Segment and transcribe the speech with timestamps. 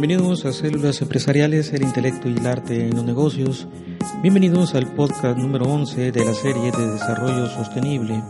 [0.00, 3.66] Bienvenidos a Células Empresariales, el intelecto y el arte en los negocios.
[4.22, 8.22] Bienvenidos al podcast número 11 de la serie de desarrollo sostenible,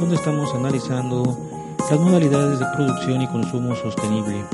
[0.00, 1.22] donde estamos analizando
[1.78, 4.44] las modalidades de producción y consumo sostenible.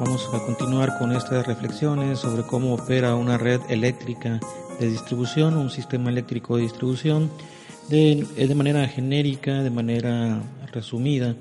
[0.00, 4.40] Vamos a continuar con estas reflexiones sobre cómo opera una red eléctrica
[4.80, 7.30] de distribución, un sistema eléctrico de distribución,
[7.90, 10.40] de, de manera genérica, de manera
[10.72, 11.36] resumida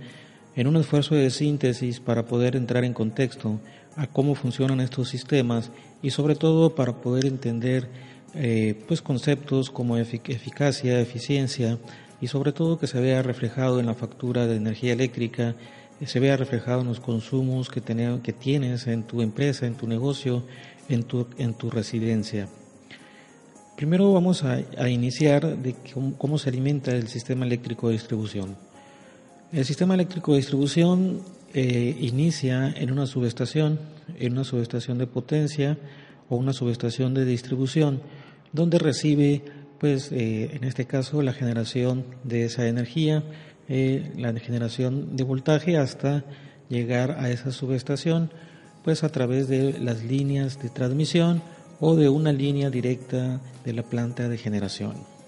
[0.55, 3.59] en un esfuerzo de síntesis para poder entrar en contexto
[3.95, 7.87] a cómo funcionan estos sistemas y sobre todo para poder entender
[8.33, 11.77] eh, pues conceptos como eficacia, eficiencia
[12.21, 15.55] y sobre todo que se vea reflejado en la factura de energía eléctrica,
[16.05, 17.81] se vea reflejado en los consumos que,
[18.23, 20.43] que tienes en tu empresa, en tu negocio,
[20.89, 22.47] en tu, en tu residencia.
[23.75, 25.75] Primero vamos a, iniciar de
[26.17, 28.55] cómo se alimenta el sistema eléctrico de distribución.
[29.51, 33.79] El sistema eléctrico de distribución eh, inicia en una subestación,
[34.17, 35.77] en una subestación de potencia
[36.29, 38.01] o una subestación de distribución,
[38.53, 39.43] donde recibe,
[39.77, 43.25] pues, eh, en este caso, la generación de esa energía,
[43.67, 46.23] eh, la generación de voltaje hasta
[46.69, 48.31] llegar a esa subestación,
[48.85, 51.41] pues, a través de las líneas de transmisión
[51.81, 55.20] o de una línea directa de la planta de generación.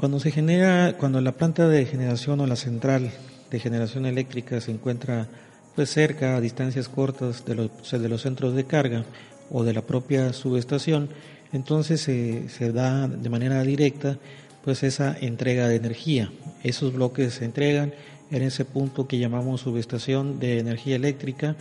[0.00, 3.10] Cuando se genera, cuando la planta de generación o la central
[3.50, 5.28] de generación eléctrica se encuentra
[5.76, 9.04] pues cerca, a distancias cortas de los, de los centros de carga
[9.50, 11.10] o de la propia subestación,
[11.52, 14.16] entonces se, se da de manera directa
[14.64, 16.32] pues esa entrega de energía.
[16.62, 17.92] Esos bloques se entregan
[18.30, 21.56] en ese punto que llamamos subestación de energía eléctrica,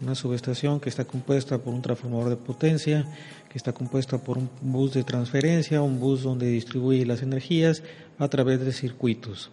[0.00, 3.06] una subestación que está compuesta por un transformador de potencia,
[3.48, 7.82] que está compuesta por un bus de transferencia, un bus donde distribuye las energías
[8.18, 9.50] a través de circuitos,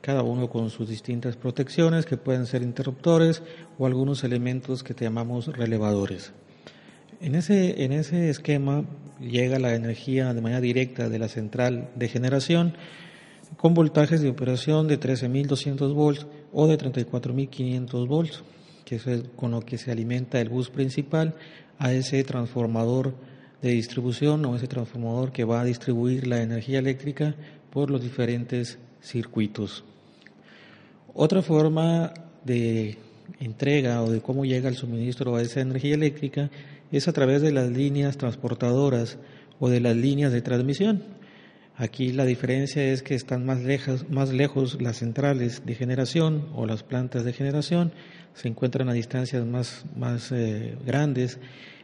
[0.00, 3.42] cada uno con sus distintas protecciones que pueden ser interruptores
[3.78, 6.32] o algunos elementos que llamamos relevadores.
[7.20, 8.84] En ese, en ese esquema
[9.20, 12.74] llega la energía de manera directa de la central de generación
[13.56, 18.42] con voltajes de operación de 13.200 volts o de 34.500 volts,
[18.84, 19.04] que es
[19.36, 21.34] con lo que se alimenta el bus principal
[21.78, 23.14] a ese transformador
[23.62, 27.34] de distribución o ese transformador que va a distribuir la energía eléctrica
[27.70, 29.84] por los diferentes circuitos.
[31.14, 32.12] Otra forma
[32.44, 32.98] de
[33.40, 36.50] entrega o de cómo llega el suministro a esa energía eléctrica
[36.92, 39.18] es a través de las líneas transportadoras
[39.58, 41.02] o de las líneas de transmisión.
[41.76, 46.66] Aquí la diferencia es que están más lejos, más lejos las centrales de generación o
[46.66, 47.92] las plantas de generación,
[48.34, 51.38] se encuentran a distancias más, más eh, grandes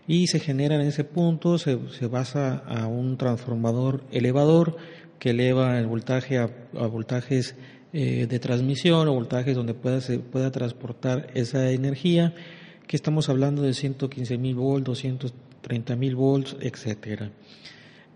[0.07, 1.77] y se genera en ese punto, se,
[2.11, 4.77] basa a un transformador elevador
[5.19, 7.55] que eleva el voltaje a, voltajes
[7.93, 12.35] eh, de transmisión o voltajes donde pueda, se pueda transportar esa energía,
[12.87, 17.31] que estamos hablando de 115 mil volts, 230 mil volts, etcétera.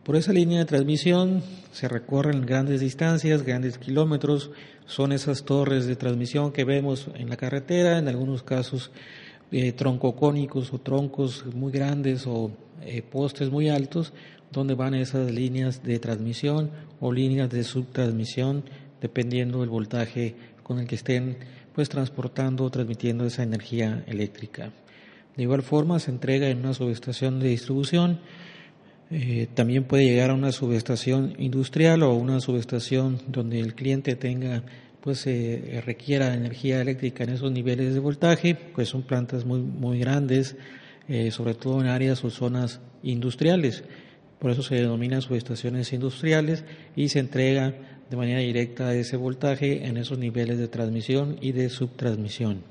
[0.05, 1.43] Por esa línea de transmisión
[1.73, 4.51] se recorren grandes distancias, grandes kilómetros,
[4.85, 8.91] son esas torres de transmisión que vemos en la carretera, en algunos casos
[9.51, 12.51] eh, troncocónicos o troncos muy grandes o
[12.83, 14.13] eh, postes muy altos
[14.53, 16.71] donde van esas líneas de transmisión
[17.01, 18.63] o líneas de subtransmisión
[19.01, 21.39] dependiendo del voltaje con el que estén
[21.75, 24.71] pues transportando o transmitiendo esa energía eléctrica.
[25.35, 28.21] De igual forma se entrega en una subestación de distribución,
[29.11, 34.63] eh, también puede llegar a una subestación industrial o una subestación donde el cliente tenga
[35.05, 39.99] pues se requiera energía eléctrica en esos niveles de voltaje, pues son plantas muy, muy
[39.99, 40.57] grandes,
[41.09, 43.85] eh, sobre todo en áreas o zonas industriales.
[44.39, 46.65] Por eso se denominan subestaciones industriales
[46.97, 47.75] y se entrega
[48.09, 52.63] de manera directa ese voltaje en esos niveles de transmisión y de subtransmisión.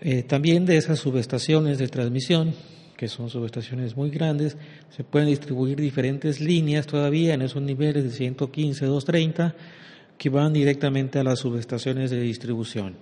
[0.00, 2.54] Eh, también de esas subestaciones de transmisión,
[2.98, 4.56] que son subestaciones muy grandes,
[4.90, 9.54] se pueden distribuir diferentes líneas todavía en esos niveles de 115, 230
[10.18, 12.96] que van directamente a las subestaciones de distribución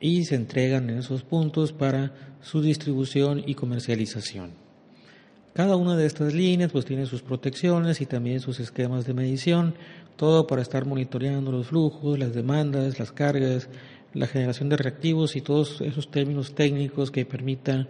[0.00, 4.52] y se entregan en esos puntos para su distribución y comercialización.
[5.54, 9.74] Cada una de estas líneas pues tiene sus protecciones y también sus esquemas de medición,
[10.14, 13.68] todo para estar monitoreando los flujos, las demandas, las cargas,
[14.14, 17.88] la generación de reactivos y todos esos términos técnicos que permitan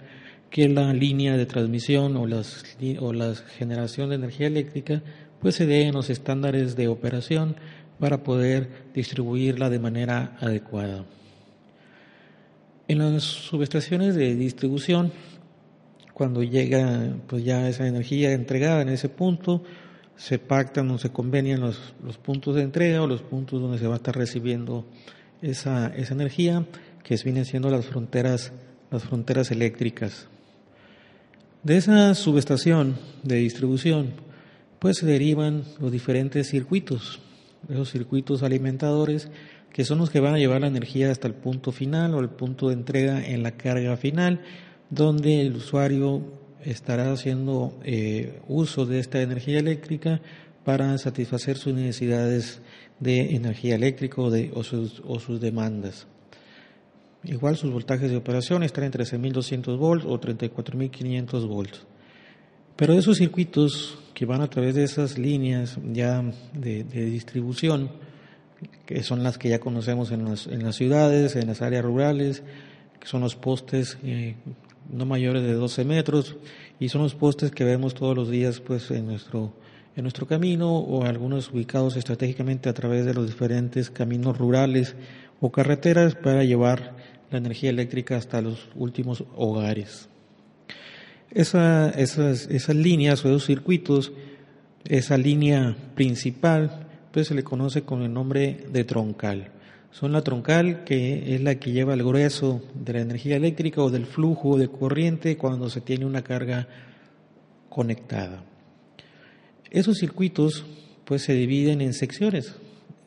[0.53, 2.63] que la línea de transmisión o, las,
[3.01, 5.03] o la generación de energía eléctrica
[5.41, 7.57] pues se dé en los estándares de operación
[7.99, 11.07] para poder distribuirla de manera adecuada.
[12.87, 15.11] En las subestaciones de distribución,
[16.13, 19.65] cuando llega pues ya esa energía entregada en ese punto,
[20.17, 23.87] se pactan o se convenian los, los puntos de entrega o los puntos donde se
[23.87, 24.85] va a estar recibiendo
[25.41, 26.67] esa, esa energía,
[27.03, 28.53] que vienen siendo las fronteras
[28.93, 30.29] las fronteras eléctricas.
[31.63, 34.15] De esa subestación de distribución,
[34.81, 37.21] pues se derivan los diferentes circuitos,
[37.69, 39.29] esos circuitos alimentadores
[39.73, 42.29] que son los que van a llevar la energía hasta el punto final o el
[42.29, 44.41] punto de entrega en la carga final,
[44.91, 46.23] donde el usuario
[46.65, 50.21] estará haciendo eh, uso de esta energía eléctrica
[50.65, 52.61] para satisfacer sus necesidades
[53.01, 56.07] de energía eléctrica o, sus demandas.
[57.25, 61.87] Igual sus voltajes de operación están en 13.200 volts o 34.500 volts.
[62.77, 66.23] Pero esos circuitos que van a través de esas líneas ya
[66.53, 67.91] de, distribución,
[68.87, 72.43] que son las que ya conocemos en las, en las, ciudades, en las áreas rurales,
[72.99, 74.35] que son los postes eh,
[74.91, 76.37] no mayores de 12 metros
[76.81, 79.53] y son los postes que vemos todos los días pues en nuestro
[79.95, 84.97] en nuestro camino o algunos ubicados estratégicamente a través de los diferentes caminos rurales
[85.41, 86.97] o carreteras para llevar
[87.33, 90.09] la energía eléctrica hasta los últimos hogares.
[91.31, 94.13] Esa, esas, esas líneas o esos circuitos,
[94.85, 99.51] esa línea principal, pues se le conoce con el nombre de troncal.
[99.91, 103.91] Son la troncal que es la que lleva el grueso de la energía eléctrica o
[103.91, 106.67] del flujo de corriente cuando se tiene una carga
[107.69, 108.43] conectada.
[109.71, 110.65] Esos circuitos
[111.05, 112.55] pues se dividen en secciones.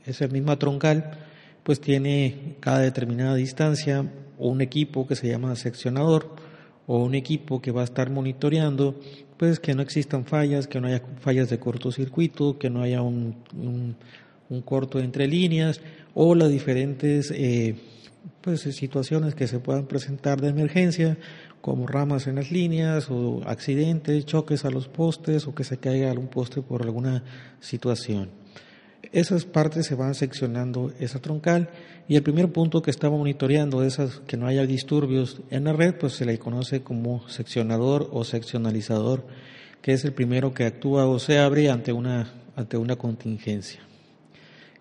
[0.06, 1.25] Esa misma troncal
[1.66, 4.06] pues tiene cada determinada distancia
[4.38, 6.36] un equipo que se llama seccionador
[6.86, 9.00] o un equipo que va a estar monitoreando
[9.38, 13.36] pues que no existan fallas, que no haya fallas de cortocircuito, que no haya un,
[13.58, 15.82] un, corto entre líneas
[16.14, 17.76] o las diferentes eh,
[18.42, 21.18] pues, situaciones que se puedan presentar de emergencia
[21.62, 26.12] como ramas en las líneas o accidentes, choques a los postes o que se caiga
[26.12, 27.24] algún poste por alguna
[27.60, 28.30] situación.
[29.12, 31.70] Esas partes se van seccionando esa troncal.
[32.08, 35.96] Y el primer punto que estaba monitoreando esas que no haya disturbios en la red,
[35.96, 39.26] pues se le conoce como seccionador o seccionalizador,
[39.82, 43.82] que es el primero que actúa o se abre ante una, ante una contingencia.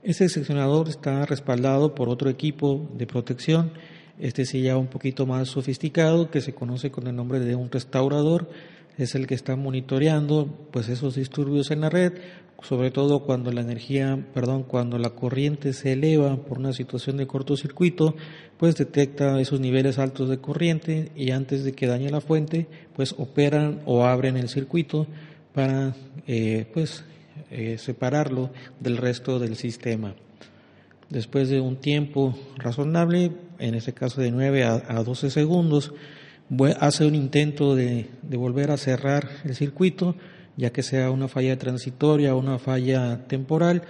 [0.02, 3.72] Ese seccionador está respaldado por otro equipo de protección.
[4.18, 7.70] Este sí ya un poquito más sofisticado, que se conoce con el nombre de un
[7.70, 8.50] restaurador,
[8.98, 12.12] es el que está monitoreando pues esos disturbios en la red,
[12.62, 17.26] sobre todo cuando la energía, perdón, cuando la corriente se eleva por una situación de
[17.26, 18.14] cortocircuito,
[18.56, 23.14] pues detecta esos niveles altos de corriente y antes de que dañe la fuente, pues
[23.18, 25.06] operan o abren el circuito
[25.52, 25.94] para
[26.26, 27.04] eh, pues
[27.50, 30.14] eh, separarlo del resto del sistema.
[31.10, 35.92] Después de un tiempo razonable, en este caso de 9 a, 12 segundos,
[36.80, 40.16] hace un intento de, volver a cerrar el circuito,
[40.56, 43.82] ya que sea una falla transitoria o una falla temporal,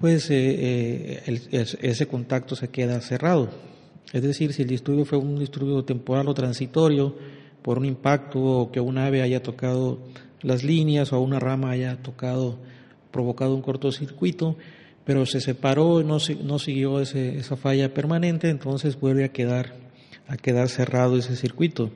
[0.00, 3.48] pues eh, eh, ese contacto se queda cerrado.
[4.12, 7.16] Es decir, si el disturbio fue un disturbio temporal o transitorio
[7.62, 9.98] por un impacto o que un ave haya tocado
[10.42, 12.58] las líneas o una rama haya tocado,
[13.10, 14.56] provocado un cortocircuito,
[15.04, 19.74] pero se separó, no, no siguió esa falla permanente, entonces vuelve a quedar,
[20.28, 21.90] a quedar cerrado ese circuito.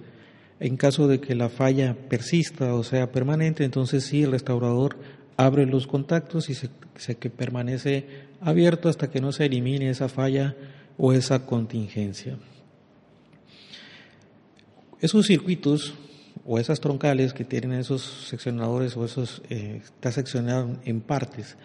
[0.61, 4.99] En caso de que la falla persista o sea permanente, entonces sí, el restaurador
[5.39, 6.69] abre los contactos y se,
[7.17, 8.07] que permanece
[8.43, 10.55] abierto hasta que no se elimine esa falla
[10.99, 12.37] o esa contingencia.
[15.01, 15.95] Esos circuitos
[16.45, 21.57] o esas troncales que tienen esos seccionadores o esos eh, está seccionado en partes,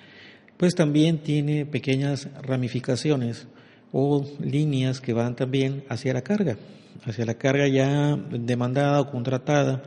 [0.56, 3.48] pues también tiene pequeñas ramificaciones
[3.92, 6.58] o líneas que van también hacia la carga,
[7.04, 9.84] hacia la carga ya demandada o contratada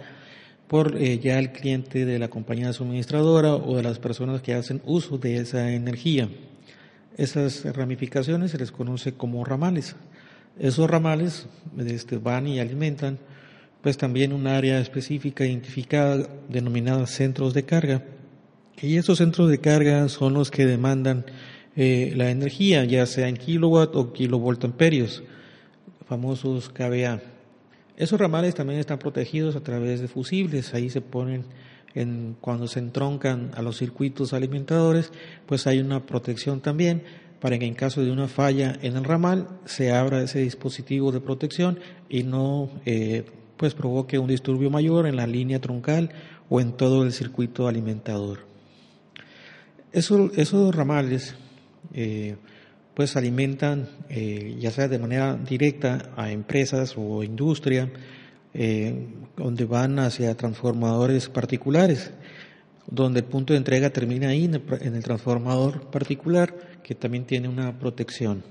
[0.66, 4.82] por eh, ya el cliente de la compañía suministradora o de las personas que hacen
[4.84, 6.28] uso de esa energía.
[7.16, 9.96] Esas ramificaciones se les conoce como ramales.
[10.58, 11.46] Esos ramales
[11.78, 13.18] este, van y alimentan
[13.80, 18.02] pues también un área específica identificada denominada centros de carga
[18.80, 21.24] y esos centros de carga son los que demandan
[21.76, 25.22] eh, la energía, ya sea en kilowatt o kilovoltamperios,
[26.08, 27.20] famosos KVA.
[27.96, 31.44] Esos ramales también están protegidos a través de fusibles, ahí se ponen
[31.94, 35.12] en, cuando se entroncan a los circuitos alimentadores,
[35.46, 37.02] pues hay una protección también
[37.40, 41.20] para que en caso de una falla en el ramal se abra ese dispositivo de
[41.20, 43.24] protección y no eh,
[43.56, 46.10] pues provoque un disturbio mayor en la línea troncal
[46.48, 48.46] o en todo el circuito alimentador.
[49.92, 51.34] esos ramales
[51.92, 52.36] eh,
[52.98, 57.92] pues alimentan eh, ya sea de manera directa a empresas o industria
[58.52, 62.10] eh, donde van hacia transformadores particulares
[62.90, 64.54] donde el punto de entrega termina ahí en
[64.96, 66.52] el, transformador particular
[66.82, 68.42] que también tiene una protección.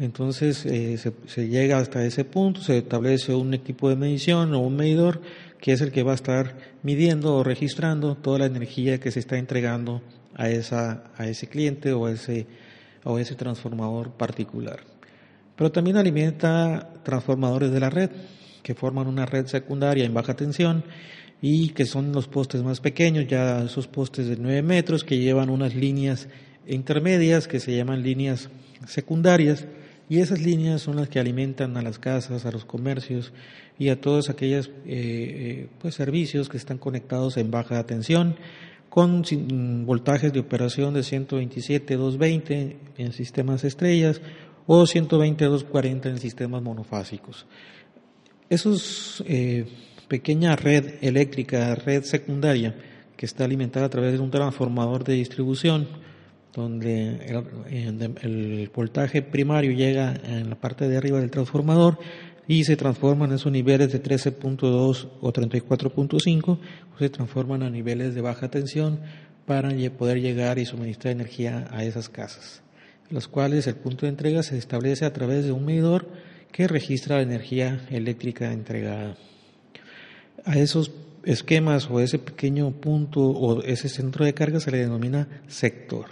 [0.00, 4.74] Entonces eh, se, llega hasta ese punto, se establece un equipo de medición o un
[4.74, 5.20] medidor
[5.60, 9.20] que es el que va a estar midiendo o registrando toda la energía que se
[9.20, 10.02] está entregando
[10.34, 12.48] a, esa, a ese cliente o a ese,
[13.04, 14.80] o ese transformador particular.
[15.56, 18.10] Pero también alimenta transformadores de la red
[18.62, 20.84] que forman una red secundaria en baja tensión
[21.40, 25.50] y que son los postes más pequeños, ya esos postes de 9 metros que llevan
[25.50, 26.28] unas líneas
[26.66, 28.50] intermedias que se llaman líneas
[28.86, 29.66] secundarias
[30.08, 33.32] y esas líneas son las que alimentan a las casas, a los comercios
[33.78, 38.36] y a todos aquellos eh, eh, pues, servicios que están conectados en baja tensión
[38.88, 39.22] con
[39.86, 44.20] voltajes de operación de 127 220 en sistemas estrellas
[44.66, 47.46] o 120 240 en sistemas monofásicos.
[48.50, 49.66] Esos eh,
[50.08, 52.74] pequeña red eléctrica, red secundaria,
[53.16, 55.88] que está alimentada a través de un transformador de distribución,
[56.54, 57.26] donde
[58.22, 61.98] el, voltaje primario llega en la parte de arriba del transformador
[62.46, 66.58] y se transforman esos niveles de 13.2 o 34.5,
[66.98, 69.00] se transforman a niveles de baja tensión
[69.46, 72.62] para poder llegar y suministrar energía a esas casas,
[73.10, 76.08] las cuales el punto de entrega se establece a través de un medidor
[76.52, 79.16] que registra la energía eléctrica entregada.
[80.44, 80.92] A esos
[81.24, 86.06] esquemas o ese pequeño punto o ese centro de carga se le denomina sector.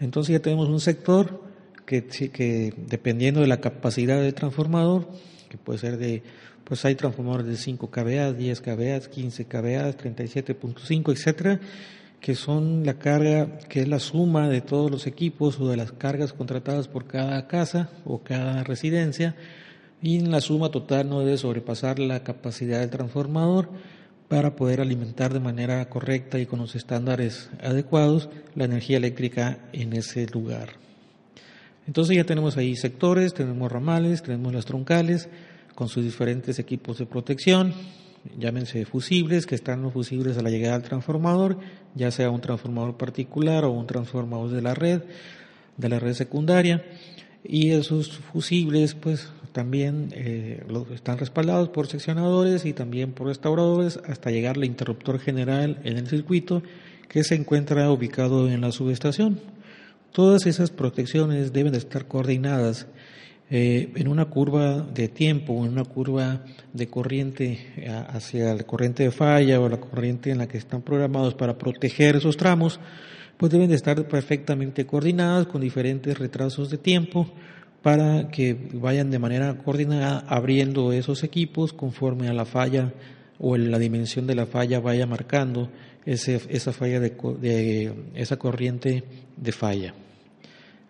[0.00, 1.42] Entonces ya tenemos un sector
[1.86, 5.08] que, que dependiendo de la capacidad del transformador,
[5.48, 6.22] que puede ser de,
[6.64, 11.60] pues hay transformadores de 5 kVA, 10 kVA, 15 kVA, 37.5, etcétera,
[12.20, 15.92] que son la carga, que es la suma de todos los equipos o de las
[15.92, 19.36] cargas contratadas por cada casa o cada residencia,
[20.02, 23.70] y la suma total no debe sobrepasar la capacidad del transformador
[24.28, 29.92] para poder alimentar de manera correcta y con los estándares adecuados la energía eléctrica en
[29.92, 30.70] ese lugar.
[31.86, 35.28] Entonces ya tenemos ahí sectores, tenemos ramales, tenemos las troncales
[35.74, 37.72] con sus diferentes equipos de protección,
[38.38, 41.58] llámense fusibles, que están los fusibles a la llegada al transformador,
[41.94, 45.02] ya sea un transformador particular o un transformador de la red,
[45.76, 46.84] de la red secundaria,
[47.44, 54.30] y esos fusibles pues también eh, están respaldados por seccionadores y también por restauradores hasta
[54.30, 56.62] llegar al interruptor general en el circuito
[57.08, 59.40] que se encuentra ubicado en la subestación.
[60.12, 62.86] Todas esas protecciones deben de estar coordinadas
[63.48, 69.04] eh, en una curva de tiempo, en una curva de corriente eh, hacia la corriente
[69.04, 72.80] de falla o la corriente en la que están programados para proteger esos tramos,
[73.36, 77.30] pues deben de estar perfectamente coordinadas con diferentes retrasos de tiempo
[77.82, 82.94] para que vayan de manera coordinada abriendo esos equipos conforme a la falla
[83.38, 85.70] o la dimensión de la falla vaya marcando
[86.04, 89.04] ese, esa falla de esa corriente
[89.36, 89.94] de falla.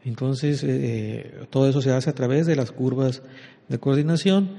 [0.07, 3.23] Entonces, eh, eh, todo eso se hace a través de las curvas
[3.69, 4.51] de coordinación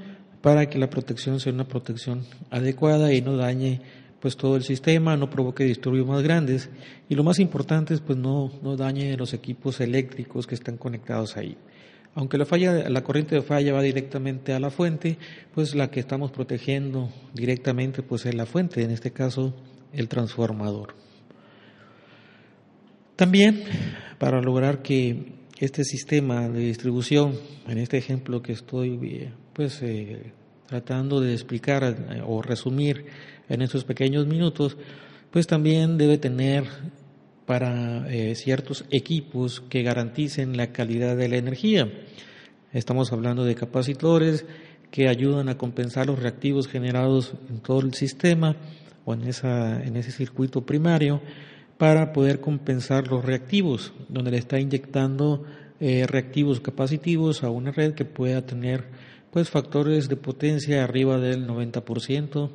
[0.42, 3.80] para que la protección sea una protección adecuada y no dañe
[4.20, 6.68] pues todo el sistema, no provoque disturbios más grandes
[7.08, 11.38] y lo más importante es pues no, no dañe los equipos eléctricos que están conectados
[11.38, 11.56] ahí.
[12.14, 15.16] Aunque la falla, la corriente de falla va directamente a la fuente,
[15.54, 19.54] pues la que estamos protegiendo directamente pues es la fuente, en este caso
[19.94, 20.94] el transformador.
[23.16, 23.64] También
[24.18, 27.34] para lograr que este sistema de distribución,
[27.66, 30.32] en este ejemplo que estoy eh, pues eh,
[30.66, 33.06] tratando de explicar eh, o resumir
[33.48, 34.76] en estos pequeños minutos,
[35.32, 36.64] pues también debe tener
[37.46, 41.90] para ciertos equipos que garanticen la calidad de la energía.
[42.74, 44.44] Estamos hablando de capacitores
[44.90, 48.56] que ayudan a compensar los reactivos generados en todo el sistema
[49.06, 51.22] o en, esa, en ese circuito primario
[51.78, 55.44] para poder compensar los reactivos, donde le está inyectando
[55.80, 58.84] eh, reactivos capacitivos a una red que pueda tener
[59.30, 62.50] pues factores de potencia arriba del 90%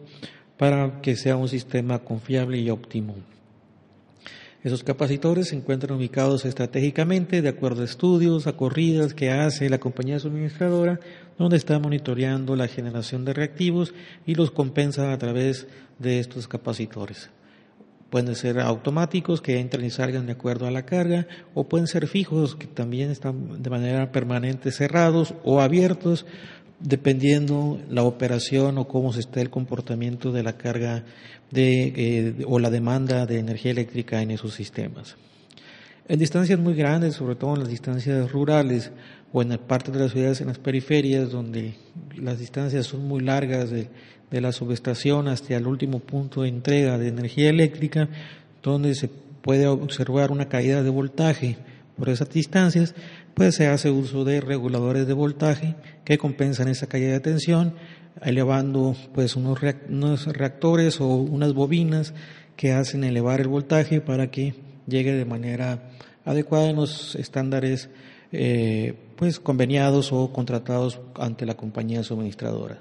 [0.58, 3.16] para que sea un sistema confiable y óptimo.
[4.64, 9.80] Esos capacitores se encuentran ubicados estratégicamente de acuerdo a estudios, a corridas que hace la
[9.80, 11.00] compañía suministradora,
[11.38, 13.94] donde está monitoreando la generación de reactivos
[14.26, 15.68] y los compensa a través
[16.00, 17.30] de estos capacitores.
[18.14, 22.06] Pueden ser automáticos que entran y salgan de acuerdo a la carga o pueden ser
[22.06, 26.28] fijos que también están de manera permanente cerrados o abiertos
[26.80, 31.06] dependiendo la operación o cómo se esté el comportamiento de la carga
[31.50, 35.16] de, eh, o la demanda de energía eléctrica en esos sistemas.
[36.08, 38.92] En distancias muy grandes, sobre todo en las distancias rurales
[39.34, 41.74] o en parte de las ciudades en las periferias, donde
[42.16, 43.90] las distancias son muy largas de,
[44.32, 48.08] de la subestación hasta el último punto de entrega de energía eléctrica,
[48.62, 49.10] donde se
[49.42, 51.58] puede observar una caída de voltaje
[51.98, 52.96] por esas distancias,
[53.34, 55.76] pues se hace uso de reguladores de voltaje
[56.06, 57.74] que compensan esa caída de tensión,
[58.22, 62.14] elevando pues unos, reactores o unas bobinas
[62.56, 64.54] que hacen elevar el voltaje para que
[64.88, 65.90] llegue de manera
[66.26, 67.90] adecuada en los estándares
[68.32, 72.80] eh, pues conveniados o contratados ante la compañía suministradora.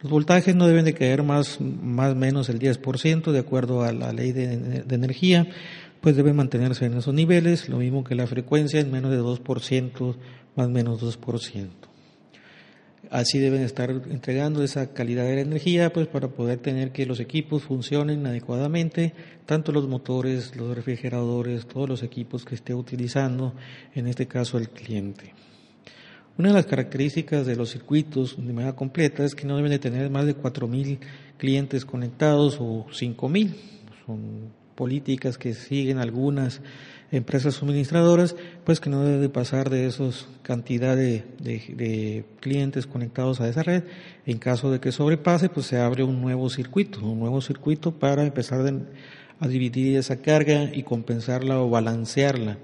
[0.00, 4.12] Los voltajes no deben de caer más más menos el 10% de acuerdo a la
[4.12, 5.48] ley de, energía
[6.00, 10.16] pues debe mantenerse en esos niveles, lo mismo que la frecuencia en menos de 2%,
[10.54, 11.68] más menos 2%.
[13.10, 17.20] Así deben estar entregando esa calidad de la energía, pues para poder tener que los
[17.20, 19.14] equipos funcionen adecuadamente,
[19.46, 23.54] tanto los motores, los refrigeradores, todos los equipos que esté utilizando,
[23.94, 25.32] en este caso el cliente.
[26.38, 29.80] Una de las características de los circuitos de manera completa es que no deben de
[29.80, 31.00] tener más de 4.000
[31.36, 33.54] clientes conectados o 5.000.
[34.06, 36.60] Son políticas que siguen algunas
[37.10, 43.48] empresas suministradoras, pues que no debe pasar de esos cantidad de, de, clientes conectados a
[43.48, 43.82] esa red.
[44.24, 48.24] En caso de que sobrepase, pues se abre un nuevo circuito, un nuevo circuito para
[48.24, 48.64] empezar
[49.40, 52.58] a dividir esa carga y compensarla o balancearla.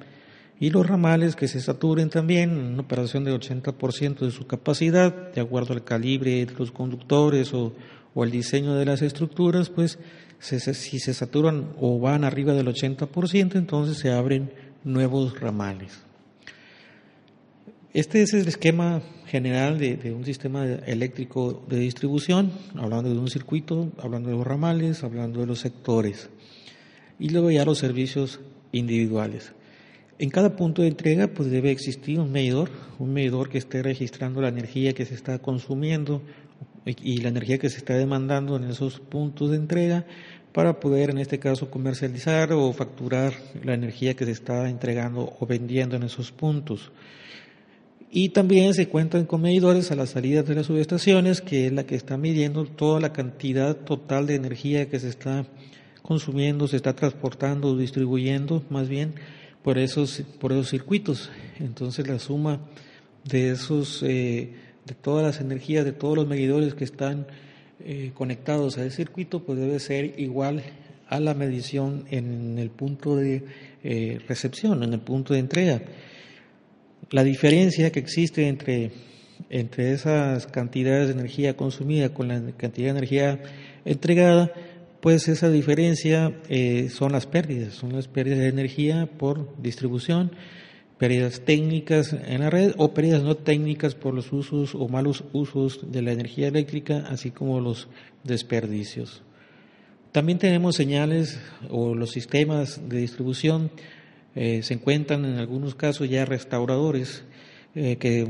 [0.64, 5.42] Y los ramales que se saturen también una operación de 80% de su capacidad, de
[5.42, 7.74] acuerdo al calibre de los conductores o,
[8.14, 9.98] o el diseño de las estructuras, pues
[10.38, 10.58] si
[11.00, 14.52] se saturan o van arriba del 80%, entonces se abren
[14.84, 15.98] nuevos ramales.
[17.92, 23.92] Este es el esquema general de, un sistema eléctrico de distribución, hablando de un circuito,
[23.98, 26.30] hablando de los ramales, hablando de los sectores.
[27.18, 28.40] Y luego ya los servicios
[28.72, 29.52] individuales.
[30.18, 34.40] En cada punto de entrega pues debe existir un medidor, un medidor que esté registrando
[34.40, 36.22] la energía que se está consumiendo
[36.86, 40.06] y la energía que se está demandando en esos puntos de entrega
[40.52, 43.32] para poder en este caso comercializar o facturar
[43.64, 46.92] la energía que se está entregando o vendiendo en esos puntos.
[48.08, 51.84] Y también se cuentan con medidores a las salidas de las subestaciones, que es la
[51.84, 55.44] que está midiendo toda la cantidad total de energía que se está
[56.02, 59.14] consumiendo, se está transportando distribuyendo más bien
[59.64, 61.30] por esos, por esos circuitos.
[61.58, 62.60] Entonces la suma
[63.24, 64.52] de esos, eh,
[64.84, 67.26] de todas las energías, de todos los medidores que están
[67.80, 70.62] eh, conectados a ese circuito, pues debe ser igual
[71.08, 73.44] a la medición en el punto de
[73.82, 75.80] eh, recepción, en el punto de entrega.
[77.10, 78.92] La diferencia que existe entre,
[79.48, 83.42] entre esas cantidades de energía consumida con la cantidad de energía
[83.86, 84.52] entregada,
[85.04, 90.32] pues esa diferencia eh, son las pérdidas, son las pérdidas de energía por distribución
[90.96, 95.92] pérdidas técnicas en la red o pérdidas no técnicas por los usos o malos usos
[95.92, 97.88] de la energía eléctrica, así como los
[98.22, 99.22] desperdicios.
[100.10, 101.38] También tenemos señales
[101.68, 103.72] o los sistemas de distribución
[104.34, 107.24] eh, se encuentran en algunos casos ya restauradores
[107.74, 108.26] eh, que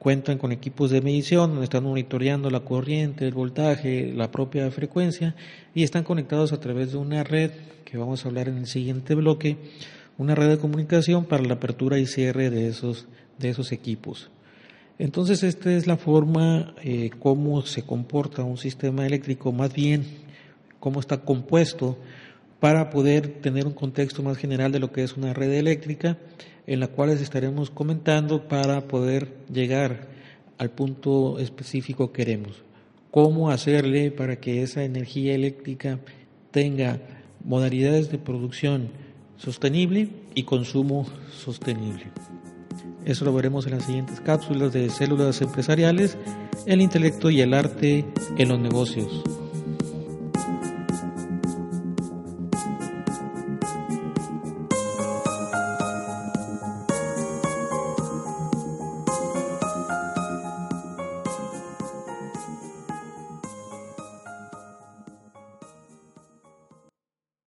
[0.00, 5.36] cuentan con equipos de medición están monitoreando la corriente, el voltaje, la propia frecuencia
[5.74, 7.50] y están conectados a través de una red
[7.84, 9.58] que vamos a hablar en el siguiente bloque
[10.16, 13.08] una red de comunicación para la apertura y cierre de esos,
[13.38, 14.30] de esos equipos.
[14.98, 20.04] Entonces, esta es la forma eh, cómo se comporta un sistema eléctrico, más bien
[20.78, 21.98] cómo está compuesto
[22.58, 26.18] para poder tener un contexto más general de lo que es una red eléctrica,
[26.70, 30.06] en la cual estaremos comentando para poder llegar
[30.56, 32.62] al punto específico que queremos.
[33.10, 35.98] Cómo hacerle para que esa energía eléctrica
[36.52, 37.00] tenga
[37.42, 38.90] modalidades de producción
[39.36, 42.04] sostenible y consumo sostenible.
[43.04, 46.16] Eso lo veremos en las siguientes cápsulas de células empresariales,
[46.66, 48.04] el intelecto y el arte
[48.38, 49.24] en los negocios.